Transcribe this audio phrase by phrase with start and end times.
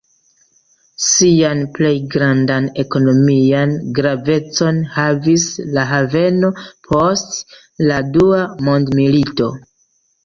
[1.07, 5.45] Sian plej grandan ekonomian gravecon havis
[5.79, 6.53] la haveno
[6.89, 7.39] post
[7.91, 9.55] la Dua Mondmilito.